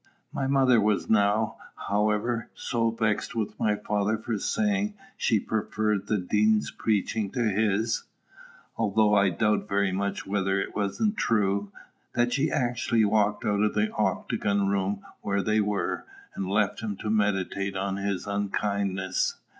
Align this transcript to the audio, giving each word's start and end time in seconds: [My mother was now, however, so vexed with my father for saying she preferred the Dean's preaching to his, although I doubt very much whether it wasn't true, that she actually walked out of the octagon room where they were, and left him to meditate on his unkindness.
[My 0.33 0.47
mother 0.47 0.81
was 0.81 1.11
now, 1.11 1.57
however, 1.87 2.49
so 2.55 2.89
vexed 2.89 3.35
with 3.35 3.59
my 3.59 3.75
father 3.75 4.17
for 4.17 4.39
saying 4.39 4.95
she 5.15 5.39
preferred 5.39 6.07
the 6.07 6.17
Dean's 6.17 6.71
preaching 6.71 7.29
to 7.33 7.43
his, 7.43 8.05
although 8.77 9.13
I 9.13 9.29
doubt 9.29 9.69
very 9.69 9.91
much 9.91 10.25
whether 10.25 10.59
it 10.59 10.75
wasn't 10.75 11.17
true, 11.17 11.71
that 12.15 12.33
she 12.33 12.49
actually 12.49 13.05
walked 13.05 13.45
out 13.45 13.61
of 13.61 13.75
the 13.75 13.93
octagon 13.93 14.69
room 14.69 15.03
where 15.21 15.43
they 15.43 15.61
were, 15.61 16.05
and 16.33 16.49
left 16.49 16.79
him 16.81 16.95
to 16.97 17.11
meditate 17.11 17.75
on 17.77 17.97
his 17.97 18.25
unkindness. 18.25 19.35